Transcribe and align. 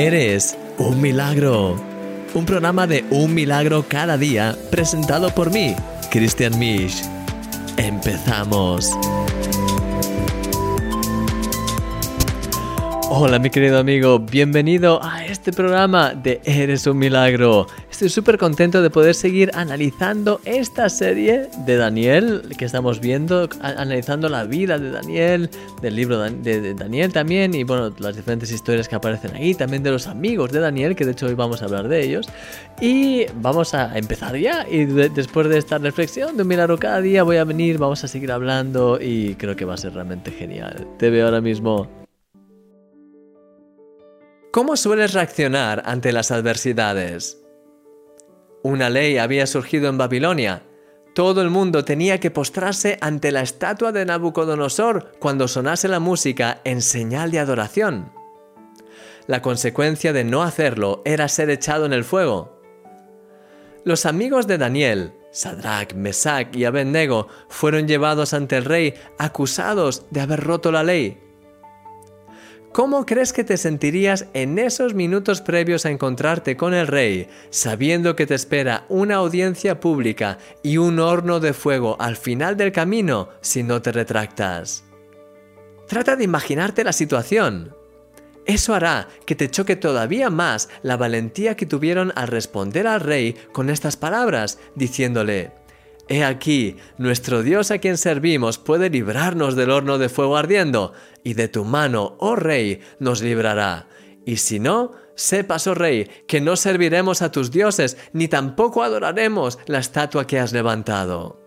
Eres 0.00 0.56
un 0.78 0.98
milagro. 0.98 1.76
Un 2.32 2.46
programa 2.46 2.86
de 2.86 3.04
un 3.10 3.34
milagro 3.34 3.84
cada 3.86 4.16
día 4.16 4.56
presentado 4.70 5.28
por 5.34 5.52
mí, 5.52 5.76
Christian 6.10 6.58
Misch. 6.58 7.02
Empezamos. 7.76 8.88
Hola 13.10 13.38
mi 13.38 13.50
querido 13.50 13.78
amigo, 13.78 14.18
bienvenido 14.20 15.04
a 15.04 15.26
este 15.26 15.52
programa 15.52 16.14
de 16.14 16.40
Eres 16.44 16.86
un 16.86 16.96
Milagro. 16.96 17.66
Estoy 18.00 18.08
súper 18.08 18.38
contento 18.38 18.80
de 18.80 18.88
poder 18.88 19.14
seguir 19.14 19.50
analizando 19.52 20.40
esta 20.46 20.88
serie 20.88 21.50
de 21.66 21.76
Daniel 21.76 22.40
que 22.56 22.64
estamos 22.64 22.98
viendo, 22.98 23.46
analizando 23.60 24.30
la 24.30 24.44
vida 24.44 24.78
de 24.78 24.90
Daniel, 24.90 25.50
del 25.82 25.96
libro 25.96 26.18
de 26.18 26.72
Daniel 26.72 27.12
también 27.12 27.52
y 27.52 27.62
bueno, 27.62 27.94
las 27.98 28.16
diferentes 28.16 28.50
historias 28.52 28.88
que 28.88 28.94
aparecen 28.94 29.36
ahí, 29.36 29.54
también 29.54 29.82
de 29.82 29.90
los 29.90 30.06
amigos 30.06 30.50
de 30.50 30.60
Daniel, 30.60 30.96
que 30.96 31.04
de 31.04 31.12
hecho 31.12 31.26
hoy 31.26 31.34
vamos 31.34 31.60
a 31.60 31.66
hablar 31.66 31.88
de 31.88 32.02
ellos. 32.02 32.26
Y 32.80 33.26
vamos 33.34 33.74
a 33.74 33.94
empezar 33.98 34.34
ya 34.34 34.66
y 34.66 34.86
después 34.86 35.50
de 35.50 35.58
esta 35.58 35.76
reflexión 35.76 36.38
de 36.38 36.42
un 36.44 36.48
milagro 36.48 36.78
cada 36.78 37.02
día 37.02 37.22
voy 37.22 37.36
a 37.36 37.44
venir, 37.44 37.76
vamos 37.76 38.02
a 38.02 38.08
seguir 38.08 38.32
hablando 38.32 38.98
y 38.98 39.34
creo 39.34 39.56
que 39.56 39.66
va 39.66 39.74
a 39.74 39.76
ser 39.76 39.92
realmente 39.92 40.30
genial. 40.30 40.88
Te 40.98 41.10
veo 41.10 41.26
ahora 41.26 41.42
mismo. 41.42 41.86
¿Cómo 44.52 44.74
sueles 44.78 45.12
reaccionar 45.12 45.82
ante 45.84 46.12
las 46.12 46.30
adversidades? 46.30 47.36
Una 48.62 48.90
ley 48.90 49.16
había 49.16 49.46
surgido 49.46 49.88
en 49.88 49.96
Babilonia. 49.96 50.62
Todo 51.14 51.40
el 51.42 51.50
mundo 51.50 51.84
tenía 51.84 52.20
que 52.20 52.30
postrarse 52.30 52.98
ante 53.00 53.32
la 53.32 53.40
estatua 53.40 53.90
de 53.90 54.04
Nabucodonosor 54.04 55.12
cuando 55.18 55.48
sonase 55.48 55.88
la 55.88 55.98
música 55.98 56.60
en 56.64 56.82
señal 56.82 57.30
de 57.30 57.38
adoración. 57.38 58.12
La 59.26 59.42
consecuencia 59.42 60.12
de 60.12 60.24
no 60.24 60.42
hacerlo 60.42 61.02
era 61.04 61.28
ser 61.28 61.50
echado 61.50 61.86
en 61.86 61.92
el 61.92 62.04
fuego. 62.04 62.60
Los 63.84 64.04
amigos 64.04 64.46
de 64.46 64.58
Daniel, 64.58 65.14
Sadrach, 65.32 65.94
Mesach 65.94 66.54
y 66.54 66.64
Abednego, 66.64 67.28
fueron 67.48 67.88
llevados 67.88 68.34
ante 68.34 68.56
el 68.56 68.66
rey 68.66 68.94
acusados 69.18 70.04
de 70.10 70.20
haber 70.20 70.40
roto 70.40 70.70
la 70.70 70.82
ley. 70.82 71.18
¿Cómo 72.72 73.04
crees 73.04 73.32
que 73.32 73.42
te 73.42 73.56
sentirías 73.56 74.26
en 74.32 74.56
esos 74.56 74.94
minutos 74.94 75.40
previos 75.40 75.84
a 75.84 75.90
encontrarte 75.90 76.56
con 76.56 76.72
el 76.72 76.86
rey, 76.86 77.28
sabiendo 77.50 78.14
que 78.14 78.26
te 78.26 78.36
espera 78.36 78.84
una 78.88 79.16
audiencia 79.16 79.80
pública 79.80 80.38
y 80.62 80.76
un 80.76 81.00
horno 81.00 81.40
de 81.40 81.52
fuego 81.52 81.96
al 82.00 82.16
final 82.16 82.56
del 82.56 82.70
camino 82.70 83.28
si 83.40 83.64
no 83.64 83.82
te 83.82 83.90
retractas? 83.90 84.84
Trata 85.88 86.14
de 86.14 86.22
imaginarte 86.22 86.84
la 86.84 86.92
situación. 86.92 87.74
Eso 88.46 88.72
hará 88.72 89.08
que 89.26 89.34
te 89.34 89.50
choque 89.50 89.74
todavía 89.74 90.30
más 90.30 90.68
la 90.82 90.96
valentía 90.96 91.56
que 91.56 91.66
tuvieron 91.66 92.12
al 92.14 92.28
responder 92.28 92.86
al 92.86 93.00
rey 93.00 93.34
con 93.50 93.68
estas 93.68 93.96
palabras, 93.96 94.60
diciéndole, 94.76 95.50
He 96.12 96.24
aquí, 96.24 96.76
nuestro 96.98 97.44
Dios 97.44 97.70
a 97.70 97.78
quien 97.78 97.96
servimos 97.96 98.58
puede 98.58 98.90
librarnos 98.90 99.54
del 99.54 99.70
horno 99.70 99.96
de 99.96 100.08
fuego 100.08 100.36
ardiendo, 100.36 100.92
y 101.22 101.34
de 101.34 101.46
tu 101.46 101.64
mano, 101.64 102.16
oh 102.18 102.34
rey, 102.34 102.80
nos 102.98 103.22
librará. 103.22 103.86
Y 104.26 104.38
si 104.38 104.58
no, 104.58 104.90
sepas, 105.14 105.68
oh 105.68 105.74
rey, 105.74 106.10
que 106.26 106.40
no 106.40 106.56
serviremos 106.56 107.22
a 107.22 107.30
tus 107.30 107.52
dioses, 107.52 107.96
ni 108.12 108.26
tampoco 108.26 108.82
adoraremos 108.82 109.60
la 109.66 109.78
estatua 109.78 110.26
que 110.26 110.40
has 110.40 110.52
levantado. 110.52 111.40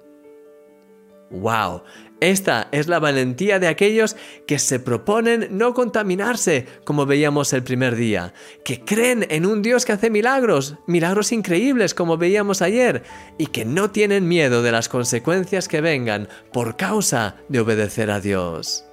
¡Wow! 1.30 1.84
Esta 2.24 2.70
es 2.72 2.88
la 2.88 3.00
valentía 3.00 3.60
de 3.60 3.68
aquellos 3.68 4.16
que 4.48 4.58
se 4.58 4.80
proponen 4.80 5.50
no 5.52 5.74
contaminarse, 5.74 6.66
como 6.86 7.06
veíamos 7.06 7.52
el 7.52 7.64
primer 7.64 7.98
día, 7.98 8.34
que 8.64 8.80
creen 8.80 9.28
en 9.30 9.46
un 9.46 9.62
Dios 9.62 9.84
que 9.84 9.92
hace 9.92 10.10
milagros, 10.10 10.76
milagros 10.88 11.34
increíbles 11.34 11.94
como 11.94 12.16
veíamos 12.16 12.62
ayer, 12.62 13.04
y 13.38 13.48
que 13.48 13.66
no 13.66 13.92
tienen 13.92 14.26
miedo 14.26 14.64
de 14.64 14.72
las 14.72 14.88
consecuencias 14.88 15.68
que 15.68 15.82
vengan 15.82 16.30
por 16.54 16.78
causa 16.78 17.36
de 17.50 17.60
obedecer 17.60 18.10
a 18.10 18.22
Dios. 18.22 18.86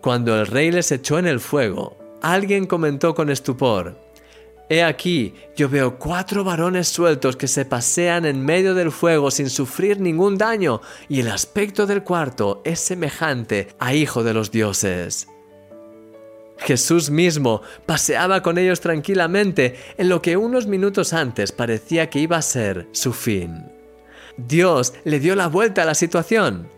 Cuando 0.00 0.40
el 0.40 0.48
rey 0.48 0.72
les 0.72 0.90
echó 0.90 1.20
en 1.20 1.28
el 1.28 1.38
fuego, 1.38 1.96
alguien 2.20 2.66
comentó 2.66 3.14
con 3.14 3.30
estupor, 3.30 3.96
He 4.72 4.84
aquí, 4.84 5.34
yo 5.56 5.68
veo 5.68 5.98
cuatro 5.98 6.44
varones 6.44 6.86
sueltos 6.86 7.34
que 7.34 7.48
se 7.48 7.64
pasean 7.64 8.24
en 8.24 8.44
medio 8.44 8.72
del 8.72 8.92
fuego 8.92 9.32
sin 9.32 9.50
sufrir 9.50 10.00
ningún 10.00 10.38
daño, 10.38 10.80
y 11.08 11.18
el 11.18 11.28
aspecto 11.28 11.86
del 11.86 12.04
cuarto 12.04 12.62
es 12.64 12.78
semejante 12.78 13.74
a 13.80 13.94
hijo 13.94 14.22
de 14.22 14.32
los 14.32 14.52
dioses. 14.52 15.26
Jesús 16.56 17.10
mismo 17.10 17.62
paseaba 17.84 18.44
con 18.44 18.58
ellos 18.58 18.80
tranquilamente 18.80 19.76
en 19.98 20.08
lo 20.08 20.22
que 20.22 20.36
unos 20.36 20.68
minutos 20.68 21.14
antes 21.14 21.50
parecía 21.50 22.08
que 22.08 22.20
iba 22.20 22.36
a 22.36 22.42
ser 22.42 22.86
su 22.92 23.12
fin. 23.12 23.64
Dios 24.36 24.94
le 25.02 25.18
dio 25.18 25.34
la 25.34 25.48
vuelta 25.48 25.82
a 25.82 25.86
la 25.86 25.94
situación. 25.96 26.68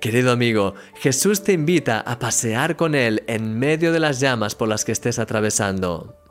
Querido 0.00 0.32
amigo, 0.32 0.74
Jesús 0.94 1.42
te 1.42 1.52
invita 1.52 2.00
a 2.00 2.18
pasear 2.18 2.76
con 2.76 2.94
Él 2.94 3.22
en 3.26 3.58
medio 3.58 3.92
de 3.92 4.00
las 4.00 4.18
llamas 4.18 4.54
por 4.54 4.68
las 4.68 4.86
que 4.86 4.92
estés 4.92 5.18
atravesando. 5.18 6.23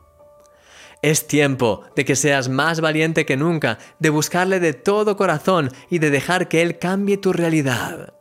Es 1.04 1.28
tiempo 1.28 1.84
de 1.98 2.06
que 2.06 2.16
seas 2.16 2.48
más 2.48 2.80
valiente 2.80 3.26
que 3.26 3.36
nunca, 3.36 3.78
de 4.00 4.10
buscarle 4.10 4.62
de 4.62 4.72
todo 4.72 5.18
corazón 5.18 5.70
y 5.90 6.00
de 6.00 6.10
dejar 6.10 6.48
que 6.48 6.62
Él 6.62 6.80
cambie 6.80 7.18
tu 7.18 7.34
realidad. 7.34 8.14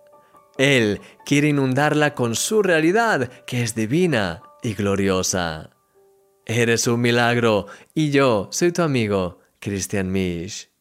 Él 0.59 1.00
quiere 1.25 1.48
inundarla 1.48 2.15
con 2.15 2.34
su 2.34 2.60
realidad, 2.60 3.31
que 3.47 3.62
es 3.62 3.76
divina 3.76 4.43
y 4.65 4.75
gloriosa. 4.75 5.70
Eres 6.44 6.88
un 6.88 7.00
milagro 7.00 7.66
y 7.94 8.10
yo 8.10 8.48
soy 8.50 8.72
tu 8.72 8.82
amigo, 8.82 9.38
Christian 9.60 10.10
Misch. 10.10 10.72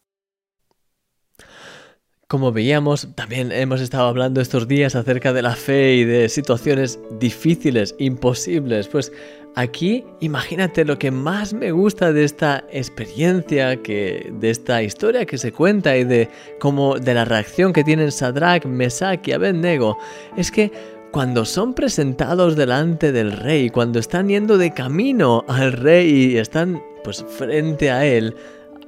Como 2.27 2.51
veíamos, 2.51 3.09
también 3.13 3.51
hemos 3.51 3.81
estado 3.81 4.07
hablando 4.07 4.39
estos 4.39 4.67
días 4.67 4.95
acerca 4.95 5.33
de 5.33 5.41
la 5.41 5.53
fe 5.53 5.95
y 5.95 6.05
de 6.05 6.29
situaciones 6.29 6.97
difíciles, 7.19 7.93
imposibles. 7.99 8.87
Pues 8.87 9.11
aquí 9.55 10.05
imagínate 10.19 10.85
lo 10.85 10.97
que 10.97 11.11
más 11.11 11.53
me 11.53 11.71
gusta 11.71 12.13
de 12.13 12.23
esta 12.23 12.63
experiencia, 12.71 13.81
que, 13.81 14.31
de 14.39 14.49
esta 14.49 14.81
historia 14.83 15.25
que 15.25 15.37
se 15.37 15.51
cuenta 15.51 15.97
y 15.97 16.03
de 16.03 16.29
cómo 16.59 16.97
de 16.97 17.13
la 17.13 17.25
reacción 17.25 17.73
que 17.73 17.83
tienen 17.83 18.11
Sadrach, 18.11 18.65
Mesach 18.65 19.27
y 19.27 19.31
Abednego, 19.33 19.97
es 20.37 20.51
que 20.51 20.71
cuando 21.11 21.43
son 21.43 21.73
presentados 21.73 22.55
delante 22.55 23.11
del 23.11 23.33
rey, 23.33 23.69
cuando 23.69 23.99
están 23.99 24.29
yendo 24.29 24.57
de 24.57 24.73
camino 24.73 25.43
al 25.47 25.73
rey 25.73 26.33
y 26.33 26.37
están 26.37 26.81
pues 27.03 27.25
frente 27.27 27.91
a 27.91 28.05
él, 28.05 28.35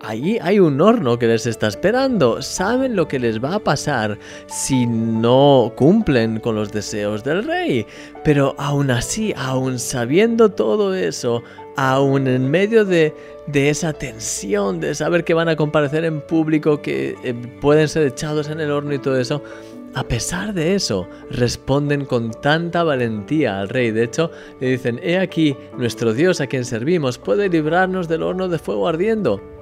Allí 0.04 0.38
hay 0.42 0.60
un 0.60 0.82
horno 0.82 1.18
que 1.18 1.28
les 1.28 1.46
está 1.46 1.68
esperando. 1.68 2.42
Saben 2.42 2.94
lo 2.94 3.08
que 3.08 3.20
les 3.20 3.42
va 3.42 3.56
a 3.56 3.60
pasar 3.60 4.20
si 4.48 4.86
no 4.86 5.72
cumplen 5.78 6.42
con 6.42 6.56
los 6.56 6.74
deseos 6.74 7.24
del 7.24 7.46
rey. 7.46 7.86
Pero 8.22 8.54
aún 8.58 8.92
así, 8.92 9.34
aún 9.38 9.80
sabiendo 9.80 10.50
todo 10.50 10.94
eso, 10.94 11.42
aún 11.78 12.28
en 12.28 12.52
medio 12.52 12.84
de, 12.84 13.14
esa 13.54 13.94
tensión 13.94 14.82
de 14.82 14.94
saber 14.94 15.24
que 15.24 15.34
van 15.34 15.48
a 15.48 15.56
comparecer 15.56 16.04
en 16.04 16.20
público, 16.20 16.82
que 16.82 17.16
eh, 17.24 17.34
pueden 17.62 17.88
ser 17.88 18.06
echados 18.06 18.50
en 18.50 18.60
el 18.60 18.72
horno 18.72 18.94
y 18.94 19.00
todo 19.00 19.18
eso, 19.18 19.42
a 19.96 20.04
pesar 20.04 20.54
de 20.54 20.76
eso, 20.76 21.08
responden 21.30 22.04
con 22.04 22.32
tanta 22.32 22.84
valentía 22.84 23.62
al 23.62 23.70
rey. 23.70 23.92
De 23.92 24.04
hecho, 24.04 24.32
le 24.60 24.72
dicen, 24.72 25.00
he 25.02 25.18
aquí, 25.18 25.56
nuestro 25.78 26.14
Dios 26.14 26.42
a 26.42 26.48
quien 26.48 26.66
servimos 26.66 27.18
puede 27.18 27.48
librarnos 27.48 28.10
del 28.10 28.24
horno 28.24 28.50
de 28.50 28.60
fuego 28.60 28.90
ardiendo. 28.90 29.53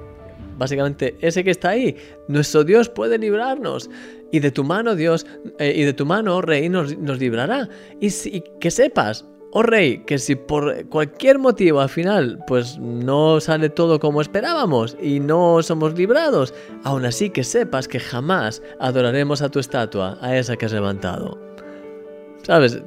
Básicamente, 0.62 1.16
ese 1.20 1.42
que 1.42 1.50
está 1.50 1.70
ahí, 1.70 1.96
nuestro 2.28 2.62
Dios 2.62 2.88
puede 2.88 3.18
librarnos. 3.18 3.90
Y 4.30 4.38
de 4.38 4.52
tu 4.52 4.62
mano, 4.62 4.94
Dios, 4.94 5.26
eh, 5.58 5.72
y 5.74 5.82
de 5.82 5.92
tu 5.92 6.06
mano, 6.06 6.36
oh 6.36 6.40
Rey, 6.40 6.68
nos, 6.68 6.92
librará. 7.18 7.68
Y, 7.98 8.06
y, 8.06 8.44
que 8.60 8.70
sepas, 8.70 9.26
oh 9.50 9.64
Rey, 9.64 10.04
que 10.04 10.18
si 10.18 10.36
por 10.36 10.88
cualquier 10.88 11.40
motivo 11.40 11.80
al 11.80 11.88
final, 11.88 12.38
pues 12.46 12.78
no 12.78 13.40
sale 13.40 13.70
todo 13.70 13.98
como 13.98 14.20
esperábamos 14.20 14.96
y 15.02 15.18
no 15.18 15.60
somos 15.64 15.98
librados, 15.98 16.54
aún 16.84 17.04
así 17.06 17.30
que 17.30 17.42
sepas 17.42 17.88
que 17.88 17.98
jamás 17.98 18.62
adoraremos 18.78 19.42
a 19.42 19.48
tu 19.48 19.58
estatua, 19.58 20.16
a 20.20 20.36
esa 20.36 20.56
que 20.56 20.66
has 20.66 20.72
levantado. 20.72 21.40
¿Sabes? 22.44 22.80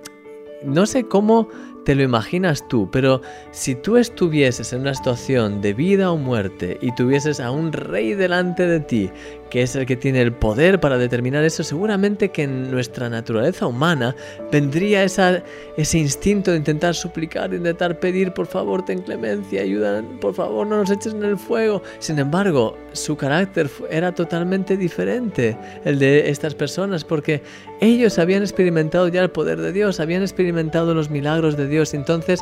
No 0.65 0.85
sé 0.85 1.05
cómo 1.05 1.47
te 1.85 1.95
lo 1.95 2.01
imaginas 2.01 2.67
tú, 2.67 2.89
pero 2.91 3.21
si 3.51 3.75
tú 3.75 3.97
estuvieses 3.97 4.73
en 4.73 4.81
una 4.81 4.95
situación 4.95 5.61
de 5.61 5.73
vida 5.73 6.11
o 6.11 6.17
muerte 6.17 6.79
y 6.81 6.93
tuvieses 6.95 7.39
a 7.39 7.51
un 7.51 7.71
rey 7.71 8.15
delante 8.15 8.65
de 8.65 8.79
ti, 8.79 9.11
que 9.51 9.61
es 9.61 9.75
el 9.75 9.85
que 9.85 9.95
tiene 9.95 10.21
el 10.21 10.33
poder 10.33 10.79
para 10.79 10.97
determinar 10.97 11.43
eso, 11.43 11.63
seguramente 11.63 12.29
que 12.29 12.43
en 12.43 12.71
nuestra 12.71 13.09
naturaleza 13.09 13.67
humana 13.67 14.15
vendría 14.51 15.03
esa, 15.03 15.43
ese 15.77 15.99
instinto 15.99 16.51
de 16.51 16.57
intentar 16.57 16.95
suplicar, 16.95 17.53
intentar 17.53 17.99
pedir, 17.99 18.33
por 18.33 18.47
favor, 18.47 18.83
ten 18.83 19.03
clemencia, 19.03 19.61
ayuda, 19.61 20.03
por 20.19 20.33
favor, 20.33 20.65
no 20.65 20.77
nos 20.77 20.89
eches 20.89 21.13
en 21.13 21.23
el 21.23 21.37
fuego. 21.37 21.83
Sin 21.99 22.17
embargo, 22.17 22.75
su 22.93 23.15
carácter 23.15 23.69
era 23.91 24.13
totalmente 24.13 24.75
diferente, 24.75 25.55
el 25.85 25.99
de 25.99 26.31
estas 26.31 26.55
personas, 26.55 27.03
porque 27.03 27.43
ellos 27.79 28.17
habían 28.17 28.41
experimentado 28.41 29.07
ya 29.07 29.21
el 29.21 29.29
poder 29.29 29.61
de 29.61 29.71
Dios, 29.71 29.99
habían 29.99 30.23
experimentado 30.23 30.54
los 30.55 31.09
milagros 31.09 31.57
de 31.57 31.67
Dios, 31.67 31.93
entonces 31.93 32.41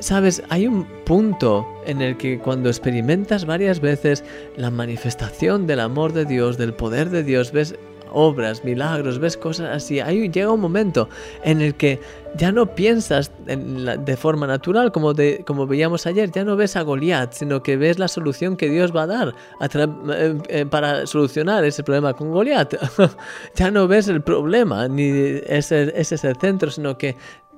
sabes, 0.00 0.42
hay 0.50 0.66
un 0.66 0.84
punto 1.04 1.66
en 1.86 2.02
el 2.02 2.16
que 2.16 2.38
cuando 2.38 2.68
experimentas 2.68 3.46
varias 3.46 3.80
veces 3.80 4.24
la 4.56 4.70
manifestación 4.70 5.66
del 5.66 5.80
amor 5.80 6.12
de 6.12 6.24
Dios, 6.24 6.58
del 6.58 6.74
poder 6.74 7.10
de 7.10 7.22
Dios, 7.22 7.52
ves 7.52 7.74
obras, 8.12 8.64
milagros, 8.64 9.18
ves 9.18 9.36
cosas 9.36 9.74
así, 9.74 10.00
ahí 10.00 10.30
llega 10.30 10.50
un 10.50 10.60
momento 10.60 11.08
en 11.42 11.60
el 11.60 11.74
que 11.74 12.00
ya 12.36 12.52
no 12.52 12.74
piensas 12.74 13.32
de 13.46 14.16
forma 14.16 14.46
natural, 14.46 14.92
como, 14.92 15.14
de, 15.14 15.42
como 15.46 15.66
veíamos 15.66 16.06
ayer, 16.06 16.30
ya 16.30 16.44
no 16.44 16.56
ves 16.56 16.76
a 16.76 16.82
Goliat, 16.82 17.32
sino 17.32 17.62
que 17.62 17.76
ves 17.76 17.98
la 17.98 18.08
solución 18.08 18.56
que 18.56 18.68
Dios 18.68 18.94
va 18.94 19.02
a 19.02 19.06
dar 19.06 19.34
eh, 19.60 20.38
eh, 20.48 20.66
para 20.66 21.06
solucionar 21.06 21.64
ese 21.64 21.82
problema 21.82 22.14
con 22.14 22.30
Goliat. 22.30 22.74
ya 23.54 23.70
no 23.70 23.88
ves 23.88 24.08
el 24.08 24.22
problema, 24.22 24.88
ni 24.88 25.10
ese, 25.46 25.92
ese 25.98 26.14
es 26.14 26.24
el 26.24 26.36
centro, 26.36 26.70
sino 26.70 26.96
que 26.98 27.16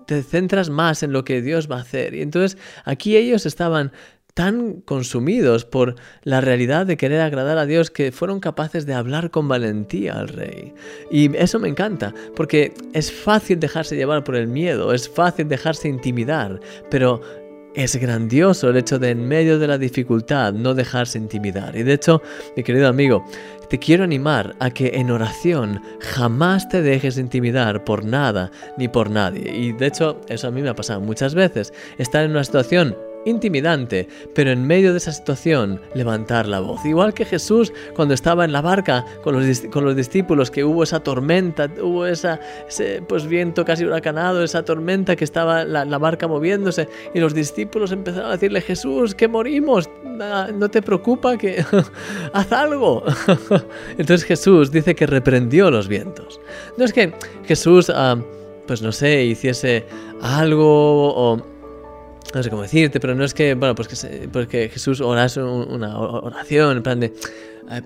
te 0.08 0.22
centras 0.22 0.70
más 0.70 1.02
en 1.02 1.12
lo 1.12 1.22
que 1.22 1.42
Dios 1.42 1.70
va 1.70 1.76
a 1.76 1.82
hacer. 1.82 2.14
Y 2.14 2.22
entonces 2.22 2.58
aquí 2.86 3.14
ellos 3.14 3.44
estaban 3.44 3.92
tan 4.32 4.80
consumidos 4.80 5.66
por 5.66 5.96
la 6.22 6.40
realidad 6.40 6.86
de 6.86 6.96
querer 6.96 7.20
agradar 7.20 7.58
a 7.58 7.66
Dios 7.66 7.90
que 7.90 8.10
fueron 8.10 8.40
capaces 8.40 8.86
de 8.86 8.94
hablar 8.94 9.30
con 9.30 9.48
valentía 9.48 10.14
al 10.14 10.28
rey. 10.28 10.72
Y 11.10 11.36
eso 11.36 11.58
me 11.58 11.68
encanta, 11.68 12.14
porque 12.34 12.72
es 12.94 13.12
fácil 13.12 13.60
dejarse 13.60 13.96
llevar 13.96 14.24
por 14.24 14.36
el 14.36 14.46
miedo, 14.46 14.94
es 14.94 15.10
fácil 15.10 15.46
dejarse 15.46 15.88
intimidar, 15.88 16.58
pero 16.88 17.20
es 17.78 17.94
grandioso 17.94 18.70
el 18.70 18.76
hecho 18.76 18.98
de 18.98 19.10
en 19.10 19.28
medio 19.28 19.60
de 19.60 19.68
la 19.68 19.78
dificultad 19.78 20.52
no 20.52 20.74
dejarse 20.74 21.16
intimidar. 21.16 21.76
Y 21.76 21.84
de 21.84 21.92
hecho, 21.92 22.20
mi 22.56 22.64
querido 22.64 22.88
amigo, 22.88 23.24
te 23.70 23.78
quiero 23.78 24.02
animar 24.02 24.56
a 24.58 24.70
que 24.70 24.88
en 24.94 25.12
oración 25.12 25.80
jamás 26.00 26.68
te 26.68 26.82
dejes 26.82 27.18
intimidar 27.18 27.84
por 27.84 28.04
nada 28.04 28.50
ni 28.76 28.88
por 28.88 29.10
nadie. 29.10 29.54
Y 29.54 29.72
de 29.72 29.86
hecho, 29.86 30.20
eso 30.28 30.48
a 30.48 30.50
mí 30.50 30.60
me 30.60 30.70
ha 30.70 30.74
pasado 30.74 31.00
muchas 31.00 31.36
veces. 31.36 31.72
Estar 31.98 32.24
en 32.24 32.32
una 32.32 32.42
situación 32.42 32.96
intimidante, 33.24 34.08
pero 34.34 34.50
en 34.50 34.66
medio 34.66 34.92
de 34.92 34.98
esa 34.98 35.12
situación 35.12 35.80
levantar 35.94 36.46
la 36.46 36.60
voz. 36.60 36.84
Igual 36.84 37.14
que 37.14 37.24
Jesús 37.24 37.72
cuando 37.94 38.14
estaba 38.14 38.44
en 38.44 38.52
la 38.52 38.60
barca 38.60 39.04
con 39.22 39.34
los, 39.34 39.60
con 39.70 39.84
los 39.84 39.96
discípulos, 39.96 40.50
que 40.50 40.64
hubo 40.64 40.82
esa 40.82 41.00
tormenta, 41.00 41.70
hubo 41.82 42.06
esa, 42.06 42.40
ese 42.68 43.02
pues, 43.06 43.26
viento 43.26 43.64
casi 43.64 43.84
huracanado, 43.84 44.42
esa 44.42 44.64
tormenta 44.64 45.16
que 45.16 45.24
estaba 45.24 45.64
la, 45.64 45.84
la 45.84 45.98
barca 45.98 46.26
moviéndose 46.26 46.88
y 47.14 47.20
los 47.20 47.34
discípulos 47.34 47.92
empezaron 47.92 48.30
a 48.30 48.32
decirle, 48.32 48.60
Jesús, 48.60 49.14
que 49.14 49.28
morimos, 49.28 49.88
no 50.04 50.68
te 50.68 50.82
preocupa 50.82 51.36
que 51.36 51.64
haz 52.32 52.52
algo. 52.52 53.04
Entonces 53.98 54.24
Jesús 54.24 54.70
dice 54.70 54.94
que 54.94 55.06
reprendió 55.06 55.70
los 55.70 55.88
vientos. 55.88 56.40
No 56.76 56.84
es 56.84 56.92
que 56.92 57.12
Jesús, 57.44 57.90
ah, 57.94 58.16
pues 58.66 58.82
no 58.82 58.92
sé, 58.92 59.24
hiciese 59.24 59.86
algo 60.20 61.14
o 61.14 61.57
no 62.34 62.42
sé 62.42 62.50
cómo 62.50 62.62
decirte, 62.62 63.00
pero 63.00 63.14
no 63.14 63.24
es 63.24 63.34
que, 63.34 63.54
bueno, 63.54 63.74
pues 63.74 63.88
que, 63.88 64.28
pues 64.28 64.48
que 64.48 64.68
Jesús 64.68 65.00
orase 65.00 65.42
una 65.42 65.98
oración, 65.98 66.76
en 66.76 66.82
plan 66.82 67.00
de, 67.00 67.12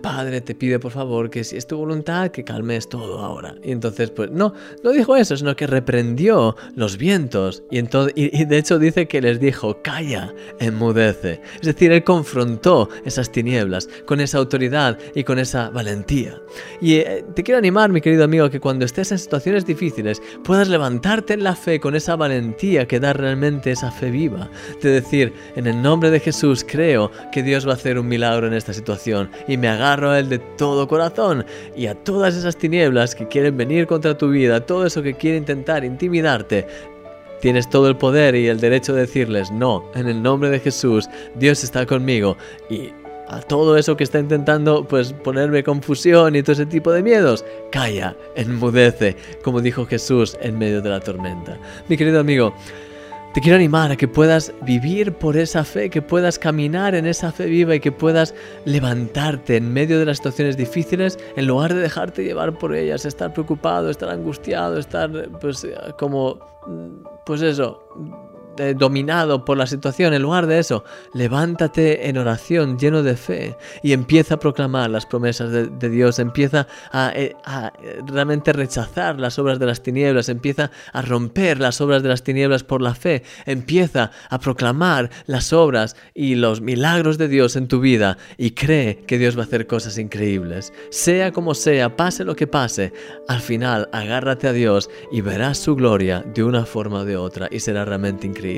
Padre, 0.00 0.40
te 0.40 0.54
pido 0.54 0.78
por 0.80 0.92
favor 0.92 1.30
que 1.30 1.44
si 1.44 1.56
es 1.56 1.66
tu 1.66 1.76
voluntad, 1.76 2.30
que 2.30 2.44
calmes 2.44 2.88
todo 2.88 3.18
ahora. 3.18 3.54
Y 3.62 3.72
entonces, 3.72 4.10
pues 4.10 4.30
no, 4.30 4.54
no 4.82 4.90
dijo 4.90 5.16
eso, 5.16 5.36
sino 5.36 5.56
que 5.56 5.66
reprendió 5.66 6.56
los 6.76 6.96
vientos. 6.96 7.62
Y, 7.70 7.78
entonces, 7.78 8.14
y, 8.16 8.44
de 8.44 8.58
hecho 8.58 8.78
dice 8.78 9.08
que 9.08 9.20
les 9.20 9.40
dijo, 9.40 9.82
calla, 9.82 10.32
enmudece. 10.60 11.40
Es 11.56 11.62
decir, 11.62 11.92
él 11.92 12.04
confrontó 12.04 12.88
esas 13.04 13.32
tinieblas 13.32 13.88
con 14.06 14.20
esa 14.20 14.38
autoridad 14.38 14.98
y 15.14 15.24
con 15.24 15.38
esa 15.38 15.70
valentía. 15.70 16.40
Y 16.80 16.94
eh, 16.94 17.24
te 17.34 17.42
quiero 17.42 17.58
animar, 17.58 17.90
mi 17.90 18.00
querido 18.00 18.24
amigo, 18.24 18.50
que 18.50 18.60
cuando 18.60 18.84
estés 18.84 19.12
en 19.12 19.18
situaciones 19.18 19.66
difíciles 19.66 20.22
puedas 20.44 20.68
levantarte 20.68 21.34
en 21.34 21.44
la 21.44 21.56
fe 21.56 21.80
con 21.80 21.96
esa 21.96 22.16
valentía 22.16 22.86
que 22.86 23.00
da 23.00 23.12
realmente 23.12 23.72
esa 23.72 23.90
fe 23.90 24.10
viva. 24.10 24.48
De 24.80 24.90
decir, 24.90 25.32
en 25.56 25.66
el 25.66 25.82
nombre 25.82 26.10
de 26.10 26.20
Jesús 26.20 26.64
creo 26.68 27.10
que 27.32 27.42
Dios 27.42 27.66
va 27.66 27.72
a 27.72 27.74
hacer 27.74 27.98
un 27.98 28.08
milagro 28.08 28.46
en 28.46 28.54
esta 28.54 28.72
situación 28.72 29.30
y 29.48 29.56
me 29.56 29.71
agarro 29.72 30.10
a 30.10 30.18
Él 30.18 30.28
de 30.28 30.38
todo 30.38 30.88
corazón 30.88 31.44
y 31.76 31.86
a 31.86 31.94
todas 31.94 32.36
esas 32.36 32.56
tinieblas 32.56 33.14
que 33.14 33.28
quieren 33.28 33.56
venir 33.56 33.86
contra 33.86 34.16
tu 34.16 34.30
vida, 34.30 34.64
todo 34.64 34.86
eso 34.86 35.02
que 35.02 35.14
quiere 35.14 35.36
intentar 35.36 35.84
intimidarte, 35.84 36.66
Tienes 37.42 37.68
todo 37.68 37.88
el 37.88 37.96
poder 37.96 38.36
y 38.36 38.46
el 38.46 38.60
derecho 38.60 38.94
de 38.94 39.00
decirles, 39.00 39.50
no, 39.50 39.82
en 39.96 40.06
el 40.06 40.22
nombre 40.22 40.48
de 40.48 40.60
Jesús, 40.60 41.10
Dios 41.34 41.64
está 41.64 41.84
conmigo. 41.84 42.36
Y 42.70 42.90
a 43.26 43.40
todo 43.40 43.76
eso 43.76 43.96
que 43.96 44.04
está 44.04 44.20
intentando 44.20 44.86
pues 44.86 45.12
ponerme 45.12 45.64
confusión 45.64 46.36
y 46.36 46.42
todo 46.44 46.52
ese 46.52 46.66
tipo 46.66 46.92
de 46.92 47.02
miedos, 47.02 47.44
calla, 47.72 48.14
enmudece, 48.36 49.16
como 49.42 49.60
dijo 49.60 49.86
Jesús 49.86 50.36
en 50.40 50.56
medio 50.56 50.80
de 50.82 50.90
la 50.90 51.00
tormenta. 51.00 51.58
Mi 51.88 51.96
querido 51.96 52.20
amigo, 52.20 52.54
te 53.32 53.40
quiero 53.40 53.56
animar 53.56 53.90
a 53.90 53.96
que 53.96 54.08
puedas 54.08 54.52
vivir 54.62 55.14
por 55.14 55.36
esa 55.36 55.64
fe, 55.64 55.88
que 55.88 56.02
puedas 56.02 56.38
caminar 56.38 56.94
en 56.94 57.06
esa 57.06 57.32
fe 57.32 57.46
viva 57.46 57.74
y 57.74 57.80
que 57.80 57.90
puedas 57.90 58.34
levantarte 58.64 59.56
en 59.56 59.72
medio 59.72 59.98
de 59.98 60.04
las 60.04 60.18
situaciones 60.18 60.56
difíciles 60.56 61.18
en 61.36 61.46
lugar 61.46 61.72
de 61.72 61.80
dejarte 61.80 62.24
llevar 62.24 62.58
por 62.58 62.74
ellas, 62.74 63.04
estar 63.06 63.32
preocupado, 63.32 63.88
estar 63.88 64.10
angustiado, 64.10 64.78
estar 64.78 65.10
pues 65.40 65.66
como 65.98 66.38
pues 67.24 67.42
eso, 67.42 67.82
eh, 68.58 68.74
dominado 68.76 69.44
por 69.44 69.56
la 69.56 69.66
situación, 69.66 70.14
en 70.14 70.22
lugar 70.22 70.46
de 70.46 70.58
eso, 70.58 70.84
levántate 71.14 72.08
en 72.08 72.18
oración 72.18 72.78
lleno 72.78 73.02
de 73.02 73.16
fe 73.16 73.56
y 73.82 73.92
empieza 73.92 74.34
a 74.34 74.38
proclamar 74.38 74.90
las 74.90 75.06
promesas 75.06 75.50
de, 75.50 75.88
Dios, 75.88 76.18
empieza 76.18 76.66
eh, 77.14 77.34
a, 77.44 77.72
realmente 78.06 78.52
rechazar 78.52 79.18
las 79.18 79.38
obras 79.38 79.58
de 79.58 79.66
las 79.66 79.82
tinieblas, 79.82 80.28
empieza 80.28 80.70
a 80.92 81.02
romper 81.02 81.60
las 81.60 81.80
obras 81.80 82.02
de 82.02 82.08
las 82.08 82.22
tinieblas 82.22 82.62
por 82.62 82.82
la 82.82 82.94
fe, 82.94 83.22
empieza 83.46 84.10
a 84.28 84.38
proclamar 84.38 85.10
las 85.26 85.52
obras 85.52 85.96
y 86.14 86.34
los 86.34 86.60
milagros 86.60 87.18
de 87.18 87.28
Dios 87.28 87.56
en 87.56 87.68
tu 87.68 87.80
vida 87.80 88.18
y 88.36 88.52
cree 88.52 89.04
que 89.06 89.18
Dios 89.18 89.36
va 89.36 89.42
a 89.42 89.46
hacer 89.46 89.66
cosas 89.66 89.98
increíbles. 89.98 90.72
Sea 90.90 91.32
como 91.32 91.54
sea, 91.54 91.96
pase 91.96 92.24
lo 92.24 92.36
que 92.36 92.46
pase, 92.46 92.92
al 93.28 93.40
final 93.40 93.88
agárrate 93.92 94.48
a 94.48 94.52
Dios 94.52 94.90
y 95.10 95.20
verás 95.20 95.58
su 95.58 95.74
gloria 95.74 96.24
de 96.34 96.44
una 96.44 96.66
forma 96.66 97.00
o 97.00 97.04
de 97.04 97.16
otra 97.16 97.48
y 97.50 97.60
será 97.60 97.84
realmente 97.84 98.26
increíble. 98.26 98.51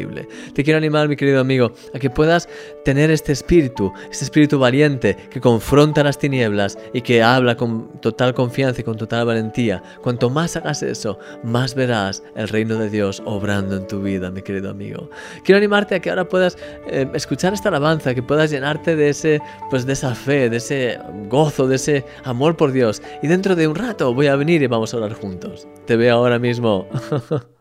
Te 0.54 0.64
quiero 0.64 0.78
animar, 0.78 1.08
mi 1.08 1.16
querido 1.16 1.40
amigo, 1.40 1.72
a 1.94 1.98
que 1.98 2.10
puedas 2.10 2.48
tener 2.84 3.10
este 3.10 3.32
espíritu, 3.32 3.92
este 4.10 4.24
espíritu 4.24 4.58
valiente 4.58 5.16
que 5.30 5.40
confronta 5.40 6.02
las 6.02 6.18
tinieblas 6.18 6.78
y 6.92 7.00
que 7.02 7.22
habla 7.22 7.56
con 7.56 8.00
total 8.00 8.34
confianza 8.34 8.80
y 8.80 8.84
con 8.84 8.96
total 8.96 9.26
valentía. 9.26 9.82
Cuanto 10.02 10.30
más 10.30 10.56
hagas 10.56 10.82
eso, 10.82 11.18
más 11.42 11.74
verás 11.74 12.22
el 12.34 12.48
reino 12.48 12.76
de 12.76 12.90
Dios 12.90 13.22
obrando 13.24 13.76
en 13.76 13.86
tu 13.86 14.02
vida, 14.02 14.30
mi 14.30 14.42
querido 14.42 14.70
amigo. 14.70 15.10
Quiero 15.44 15.58
animarte 15.58 15.94
a 15.94 16.00
que 16.00 16.10
ahora 16.10 16.28
puedas 16.28 16.56
eh, 16.88 17.08
escuchar 17.14 17.54
esta 17.54 17.68
alabanza, 17.68 18.14
que 18.14 18.22
puedas 18.22 18.50
llenarte 18.50 18.96
de 18.96 19.10
ese, 19.10 19.40
pues 19.70 19.86
de 19.86 19.92
esa 19.92 20.14
fe, 20.14 20.50
de 20.50 20.56
ese 20.56 20.98
gozo, 21.28 21.66
de 21.66 21.76
ese 21.76 22.04
amor 22.24 22.56
por 22.56 22.72
Dios. 22.72 23.02
Y 23.22 23.28
dentro 23.28 23.54
de 23.56 23.68
un 23.68 23.74
rato 23.74 24.12
voy 24.14 24.26
a 24.26 24.36
venir 24.36 24.62
y 24.62 24.66
vamos 24.66 24.94
a 24.94 24.98
orar 24.98 25.14
juntos. 25.14 25.66
Te 25.86 25.96
veo 25.96 26.16
ahora 26.16 26.38
mismo. 26.38 26.86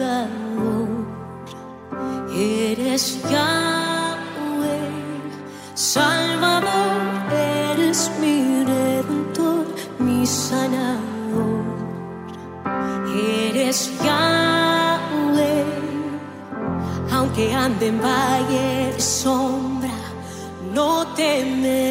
guardador. 0.00 0.88
Eres 2.32 3.18
Yahweh, 3.30 4.90
Salvador, 5.74 7.00
eres 7.32 8.10
mi 8.20 8.64
redentor, 8.64 9.66
mi 9.98 10.26
sanador. 10.26 11.64
Eres 13.48 13.90
Yahweh, 14.02 15.64
aunque 17.12 17.54
ande 17.54 17.88
en 17.88 18.00
valle 18.00 18.92
de 18.94 19.00
sombra, 19.00 19.98
no 20.74 21.06
temeré. 21.14 21.89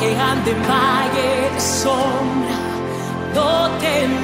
Aunque 0.00 0.18
ande 0.18 0.50
en 0.50 0.62
valle 0.62 1.50
de 1.54 1.60
sombra, 1.60 2.58
no 3.34 3.68
temeré. 3.80 4.19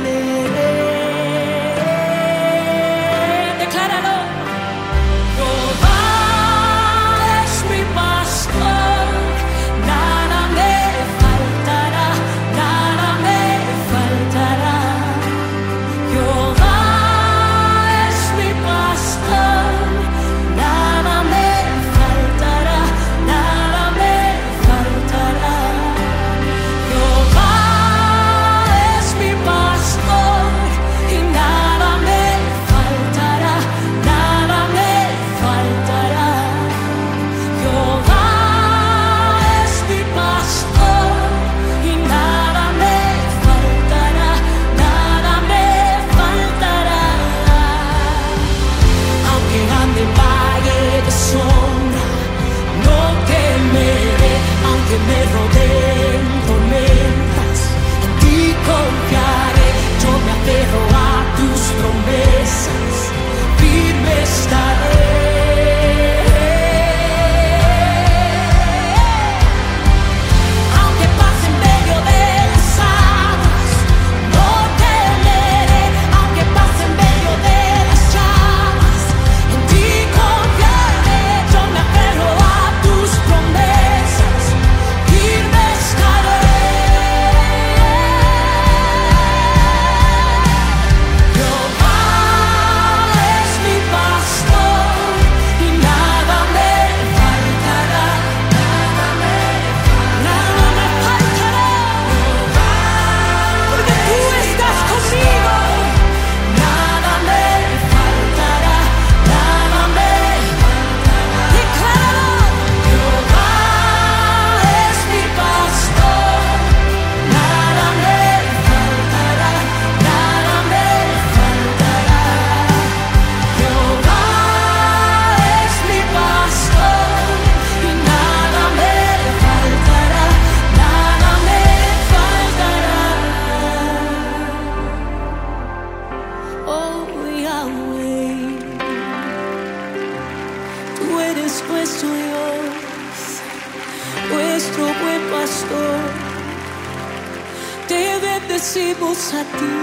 A 149.41 149.43
ti. 149.57 149.75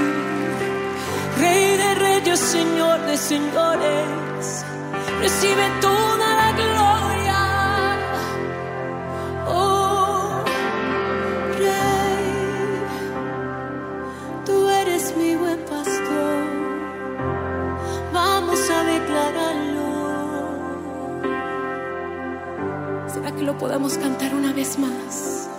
Rey 1.39 1.77
de 1.77 1.95
reyes, 1.95 2.39
Señor 2.39 2.99
de 3.05 3.17
señores, 3.17 4.47
recibe 5.21 5.65
toda 5.81 6.27
la 6.41 6.49
gloria. 6.61 7.39
Oh, 9.47 10.43
Rey, 11.57 12.25
tú 14.45 14.69
eres 14.69 15.15
mi 15.17 15.35
buen 15.35 15.59
pastor. 15.73 16.43
Vamos 18.13 18.59
a 18.69 18.83
declararlo. 18.95 19.87
¿Será 23.13 23.31
que 23.35 23.43
lo 23.43 23.57
podamos 23.57 23.97
cantar 23.97 24.33
una 24.33 24.53
vez 24.53 24.79
más? 24.79 25.52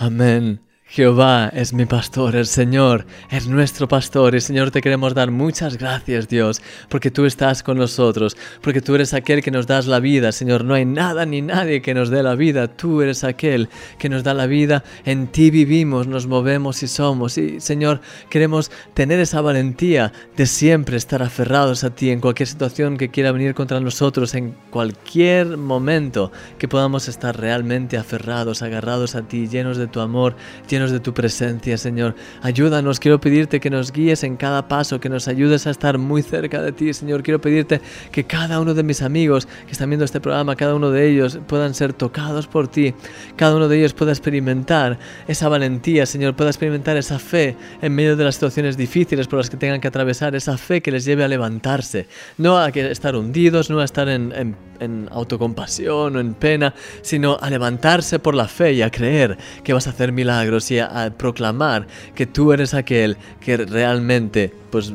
Me 0.00 0.06
Amén. 0.06 0.69
Jehová 0.92 1.52
es 1.54 1.72
mi 1.72 1.86
pastor, 1.86 2.34
el 2.34 2.46
Señor 2.46 3.06
es 3.30 3.46
nuestro 3.46 3.86
pastor. 3.86 4.34
Y 4.34 4.40
Señor 4.40 4.72
te 4.72 4.80
queremos 4.80 5.14
dar 5.14 5.30
muchas 5.30 5.78
gracias 5.78 6.26
Dios, 6.26 6.60
porque 6.88 7.12
tú 7.12 7.26
estás 7.26 7.62
con 7.62 7.78
nosotros, 7.78 8.36
porque 8.60 8.80
tú 8.80 8.96
eres 8.96 9.14
aquel 9.14 9.40
que 9.40 9.52
nos 9.52 9.68
das 9.68 9.86
la 9.86 10.00
vida, 10.00 10.32
Señor, 10.32 10.64
no 10.64 10.74
hay 10.74 10.84
nada 10.84 11.26
ni 11.26 11.42
nadie 11.42 11.80
que 11.80 11.94
nos 11.94 12.10
dé 12.10 12.24
la 12.24 12.34
vida, 12.34 12.66
tú 12.66 13.02
eres 13.02 13.22
aquel 13.22 13.68
que 14.00 14.08
nos 14.08 14.24
da 14.24 14.34
la 14.34 14.48
vida, 14.48 14.82
en 15.04 15.28
ti 15.28 15.52
vivimos, 15.52 16.08
nos 16.08 16.26
movemos 16.26 16.82
y 16.82 16.88
somos. 16.88 17.38
Y 17.38 17.60
Señor, 17.60 18.00
queremos 18.28 18.72
tener 18.92 19.20
esa 19.20 19.40
valentía 19.42 20.12
de 20.36 20.46
siempre 20.46 20.96
estar 20.96 21.22
aferrados 21.22 21.84
a 21.84 21.94
ti 21.94 22.10
en 22.10 22.20
cualquier 22.20 22.48
situación 22.48 22.96
que 22.96 23.10
quiera 23.10 23.30
venir 23.30 23.54
contra 23.54 23.78
nosotros, 23.78 24.34
en 24.34 24.56
cualquier 24.70 25.56
momento 25.56 26.32
que 26.58 26.66
podamos 26.66 27.06
estar 27.06 27.38
realmente 27.38 27.96
aferrados, 27.96 28.62
agarrados 28.62 29.14
a 29.14 29.22
ti, 29.22 29.46
llenos 29.46 29.76
de 29.76 29.86
tu 29.86 30.00
amor, 30.00 30.34
llenos 30.68 30.79
de 30.88 31.00
tu 31.00 31.12
presencia, 31.12 31.76
Señor. 31.76 32.14
Ayúdanos, 32.40 32.98
quiero 32.98 33.20
pedirte 33.20 33.60
que 33.60 33.68
nos 33.68 33.92
guíes 33.92 34.24
en 34.24 34.36
cada 34.36 34.66
paso, 34.68 34.98
que 34.98 35.10
nos 35.10 35.28
ayudes 35.28 35.66
a 35.66 35.70
estar 35.70 35.98
muy 35.98 36.22
cerca 36.22 36.62
de 36.62 36.72
ti, 36.72 36.94
Señor. 36.94 37.22
Quiero 37.22 37.42
pedirte 37.42 37.82
que 38.10 38.24
cada 38.24 38.58
uno 38.58 38.72
de 38.72 38.82
mis 38.82 39.02
amigos 39.02 39.46
que 39.66 39.72
están 39.72 39.90
viendo 39.90 40.06
este 40.06 40.20
programa, 40.20 40.56
cada 40.56 40.74
uno 40.74 40.90
de 40.90 41.10
ellos 41.10 41.38
puedan 41.46 41.74
ser 41.74 41.92
tocados 41.92 42.46
por 42.46 42.68
ti, 42.68 42.94
cada 43.36 43.56
uno 43.56 43.68
de 43.68 43.78
ellos 43.78 43.92
pueda 43.92 44.12
experimentar 44.12 44.98
esa 45.28 45.48
valentía, 45.50 46.06
Señor, 46.06 46.34
pueda 46.34 46.48
experimentar 46.48 46.96
esa 46.96 47.18
fe 47.18 47.56
en 47.82 47.94
medio 47.94 48.16
de 48.16 48.24
las 48.24 48.36
situaciones 48.36 48.78
difíciles 48.78 49.26
por 49.26 49.38
las 49.38 49.50
que 49.50 49.58
tengan 49.58 49.80
que 49.82 49.88
atravesar, 49.88 50.34
esa 50.34 50.56
fe 50.56 50.80
que 50.80 50.90
les 50.90 51.04
lleve 51.04 51.24
a 51.24 51.28
levantarse, 51.28 52.06
no 52.38 52.56
a 52.56 52.68
estar 52.68 53.16
hundidos, 53.16 53.68
no 53.68 53.80
a 53.80 53.84
estar 53.84 54.08
en, 54.08 54.56
en 54.80 55.08
autocompasión 55.10 56.16
o 56.16 56.20
en 56.20 56.34
pena, 56.34 56.74
sino 57.02 57.38
a 57.40 57.50
levantarse 57.50 58.18
por 58.18 58.34
la 58.34 58.48
fe 58.48 58.72
y 58.72 58.82
a 58.82 58.90
creer 58.90 59.38
que 59.62 59.72
vas 59.72 59.86
a 59.86 59.90
hacer 59.90 60.12
milagros 60.12 60.70
y 60.70 60.78
a, 60.78 61.04
a 61.04 61.10
proclamar 61.10 61.86
que 62.14 62.26
tú 62.26 62.52
eres 62.52 62.74
aquel 62.74 63.16
que 63.40 63.56
realmente, 63.56 64.52
pues 64.70 64.92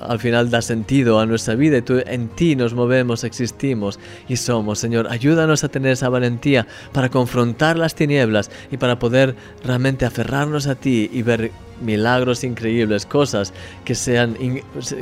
al 0.00 0.18
final 0.18 0.50
da 0.50 0.62
sentido 0.62 1.18
a 1.20 1.26
nuestra 1.26 1.54
vida 1.54 1.78
y 1.78 1.82
tú, 1.82 2.00
en 2.06 2.28
ti 2.28 2.56
nos 2.56 2.74
movemos, 2.74 3.24
existimos 3.24 3.98
y 4.28 4.36
somos. 4.36 4.78
Señor, 4.78 5.08
ayúdanos 5.10 5.64
a 5.64 5.68
tener 5.68 5.92
esa 5.92 6.08
valentía 6.08 6.66
para 6.92 7.10
confrontar 7.10 7.76
las 7.76 7.94
tinieblas 7.94 8.50
y 8.70 8.76
para 8.76 8.98
poder 8.98 9.34
realmente 9.64 10.04
aferrarnos 10.04 10.66
a 10.66 10.74
ti 10.74 11.10
y 11.12 11.22
ver 11.22 11.50
milagros 11.80 12.44
increíbles, 12.44 13.06
cosas 13.06 13.52
que 13.84 13.94
sean 13.94 14.36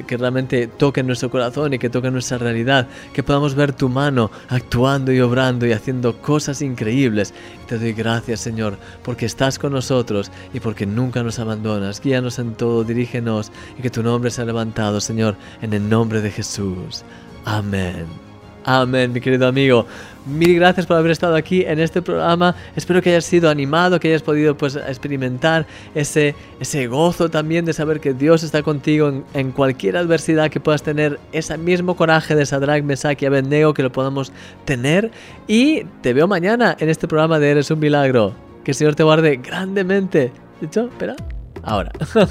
que 0.07 0.17
realmente 0.17 0.67
toquen 0.67 1.07
nuestro 1.07 1.31
corazón 1.31 1.75
y 1.75 1.79
que 1.79 1.91
toquen 1.91 2.13
nuestra 2.13 2.39
realidad, 2.39 2.89
que 3.13 3.23
podamos 3.23 3.55
ver 3.55 3.73
tu 3.73 3.89
mano 3.89 4.31
actuando 4.49 5.13
y 5.13 5.21
obrando 5.21 5.67
y 5.67 5.73
haciendo 5.73 6.21
cosas 6.21 6.63
increíbles. 6.63 7.33
Te 7.65 7.79
doy 7.79 7.93
gracias, 7.93 8.41
Señor, 8.41 8.79
porque 9.03 9.27
estás 9.27 9.59
con 9.59 9.73
nosotros 9.73 10.31
y 10.53 10.61
porque 10.61 10.87
nunca 10.87 11.23
nos 11.23 11.39
abandonas. 11.39 12.01
Guíanos 12.01 12.39
en 12.39 12.55
todo, 12.55 12.85
dirígenos 12.85 13.51
y 13.79 13.83
que 13.83 13.91
tu 13.91 14.03
nombre 14.03 14.31
sea 14.31 14.45
levantado, 14.45 15.01
Señor, 15.01 15.37
en 15.63 15.73
el 15.73 15.89
nombre 15.89 16.21
de 16.21 16.31
Jesús. 16.31 17.05
Amén. 17.45 18.34
Amén, 18.65 19.13
mi 19.13 19.21
querido 19.21 19.47
amigo. 19.47 19.87
Mil 20.25 20.55
gracias 20.55 20.87
por 20.87 20.97
haber 20.97 21.11
estado 21.11 21.37
aquí 21.37 21.65
en 21.67 21.79
este 21.79 22.01
programa. 22.01 22.55
Espero 22.75 23.03
que 23.03 23.11
hayas 23.11 23.27
sido 23.27 23.51
animado, 23.51 24.01
que 24.01 24.09
hayas 24.09 24.23
podido 24.23 24.57
pues, 24.57 24.75
experimentar 24.77 25.67
ese, 25.95 26.35
ese 26.61 26.87
gozo 26.87 27.29
también 27.29 27.67
de 27.67 27.75
saber 27.75 28.01
que 28.01 28.15
Dios 28.15 28.43
está 28.43 28.63
contigo 28.63 29.23
en, 29.35 29.53
cualquier 29.53 29.99
adversidad 29.99 30.51
que 30.51 30.61
puedas 30.61 30.83
tener. 30.83 31.21
Ese 31.33 31.59
mismo 31.59 31.95
coraje 31.95 32.35
de 32.35 32.47
Sadrach, 32.47 32.83
Mesach 32.83 33.21
y 33.23 33.27
Abednego 33.27 33.75
que 33.75 33.83
lo 33.83 33.93
podamos 33.93 34.33
tener. 34.65 35.11
Y 35.47 35.85
te 36.01 36.15
veo 36.15 36.27
mañana 36.27 36.75
en 36.81 36.89
este 36.89 37.07
programa 37.07 37.39
de 37.39 37.51
Eres 37.51 37.71
un 37.71 37.81
Milagro. 37.81 38.33
Que 38.65 38.71
el 38.71 38.75
Señor 38.75 38.95
te 38.95 39.03
guarde 39.03 39.37
grandemente. 39.37 40.33
¿Dicho? 40.63 40.89
Espera 40.89 41.17
ahora. 41.65 41.91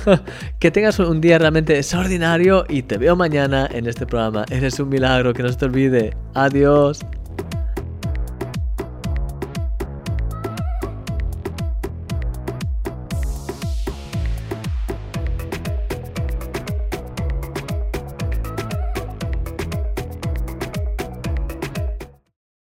que 0.60 0.72
tengas 0.72 1.00
un 1.00 1.22
día 1.22 1.38
realmente 1.38 1.78
extraordinario 1.78 2.66
y 2.70 2.84
te 2.84 2.98
veo 2.98 3.16
mañana 3.16 3.68
en 3.72 3.88
este 3.88 4.06
programa. 4.06 4.46
Eres 4.50 4.80
un 4.80 4.90
milagro, 4.90 5.34
que 5.34 5.44
no 5.44 5.50
se 5.50 5.58
te 5.58 5.66
olvide. 5.66 6.16
Adiós. 6.34 7.00